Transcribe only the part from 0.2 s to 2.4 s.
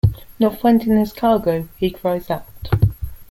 Not finding his cargo, he cries